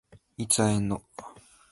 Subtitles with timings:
[0.35, 1.03] いつ会えんの？